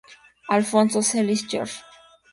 [0.55, 1.69] Alfonso Celis Jr.